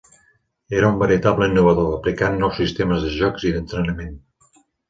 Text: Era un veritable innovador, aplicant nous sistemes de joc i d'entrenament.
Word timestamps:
Era 0.77 0.89
un 0.93 0.97
veritable 1.03 1.49
innovador, 1.51 1.91
aplicant 1.99 2.39
nous 2.39 2.57
sistemes 2.63 3.07
de 3.07 3.15
joc 3.21 3.41
i 3.51 3.55
d'entrenament. 3.59 4.21